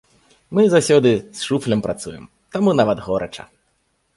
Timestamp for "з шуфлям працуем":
1.39-2.25